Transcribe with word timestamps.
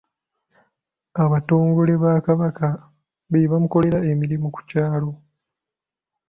Abatongole 1.23 1.93
ba 2.03 2.13
Kabaka 2.25 2.67
be 3.29 3.41
bamukolera 3.51 3.99
emirimu 4.11 4.47
ku 4.55 4.59
byalo. 4.67 5.11